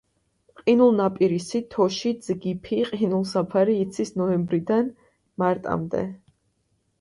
[0.59, 4.91] ყინულნაპირისი, თოში, ძგიფი, ყინულსაფარი იცის ნოემბრიდან
[5.45, 6.03] მარტამდე.